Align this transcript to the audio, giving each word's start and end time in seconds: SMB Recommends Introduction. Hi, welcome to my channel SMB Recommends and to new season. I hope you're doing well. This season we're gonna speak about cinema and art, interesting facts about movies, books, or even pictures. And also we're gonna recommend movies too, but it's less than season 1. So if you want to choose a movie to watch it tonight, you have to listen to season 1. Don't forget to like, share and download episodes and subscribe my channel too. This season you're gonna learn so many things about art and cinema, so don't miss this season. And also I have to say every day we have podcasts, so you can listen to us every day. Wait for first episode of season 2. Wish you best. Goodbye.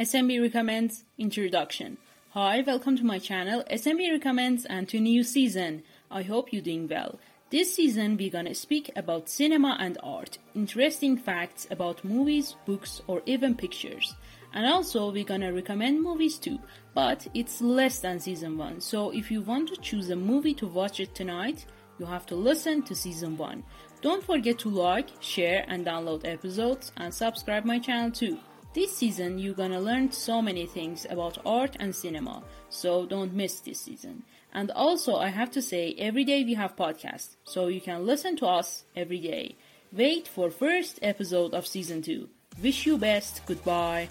SMB 0.00 0.40
Recommends 0.40 1.04
Introduction. 1.18 1.98
Hi, 2.30 2.64
welcome 2.66 2.96
to 2.96 3.04
my 3.04 3.18
channel 3.18 3.62
SMB 3.70 4.12
Recommends 4.12 4.64
and 4.64 4.88
to 4.88 4.98
new 4.98 5.22
season. 5.22 5.82
I 6.10 6.22
hope 6.22 6.54
you're 6.54 6.62
doing 6.62 6.88
well. 6.88 7.20
This 7.50 7.74
season 7.74 8.16
we're 8.16 8.30
gonna 8.30 8.54
speak 8.54 8.90
about 8.96 9.28
cinema 9.28 9.76
and 9.78 9.98
art, 10.02 10.38
interesting 10.54 11.18
facts 11.18 11.66
about 11.70 12.02
movies, 12.02 12.56
books, 12.64 13.02
or 13.08 13.20
even 13.26 13.54
pictures. 13.54 14.14
And 14.54 14.64
also 14.64 15.12
we're 15.12 15.22
gonna 15.22 15.52
recommend 15.52 16.02
movies 16.02 16.38
too, 16.38 16.60
but 16.94 17.26
it's 17.34 17.60
less 17.60 17.98
than 17.98 18.20
season 18.20 18.56
1. 18.56 18.80
So 18.80 19.10
if 19.10 19.30
you 19.30 19.42
want 19.42 19.68
to 19.68 19.76
choose 19.76 20.08
a 20.08 20.16
movie 20.16 20.54
to 20.54 20.66
watch 20.66 21.00
it 21.00 21.14
tonight, 21.14 21.66
you 21.98 22.06
have 22.06 22.24
to 22.28 22.36
listen 22.36 22.80
to 22.84 22.94
season 22.94 23.36
1. 23.36 23.62
Don't 24.00 24.24
forget 24.24 24.58
to 24.60 24.70
like, 24.70 25.10
share 25.20 25.66
and 25.68 25.84
download 25.84 26.26
episodes 26.26 26.90
and 26.96 27.12
subscribe 27.12 27.66
my 27.66 27.78
channel 27.78 28.10
too. 28.10 28.38
This 28.72 28.96
season 28.96 29.40
you're 29.40 29.54
gonna 29.54 29.80
learn 29.80 30.12
so 30.12 30.40
many 30.40 30.64
things 30.64 31.04
about 31.10 31.38
art 31.44 31.76
and 31.80 31.92
cinema, 31.92 32.44
so 32.68 33.04
don't 33.04 33.34
miss 33.34 33.58
this 33.58 33.80
season. 33.80 34.22
And 34.54 34.70
also 34.70 35.16
I 35.16 35.28
have 35.28 35.50
to 35.52 35.62
say 35.62 35.96
every 35.98 36.22
day 36.22 36.44
we 36.44 36.54
have 36.54 36.76
podcasts, 36.76 37.34
so 37.42 37.66
you 37.66 37.80
can 37.80 38.06
listen 38.06 38.36
to 38.36 38.46
us 38.46 38.84
every 38.94 39.18
day. 39.18 39.56
Wait 39.92 40.28
for 40.28 40.50
first 40.50 41.00
episode 41.02 41.52
of 41.52 41.66
season 41.66 42.00
2. 42.00 42.28
Wish 42.62 42.86
you 42.86 42.96
best. 42.96 43.42
Goodbye. 43.44 44.08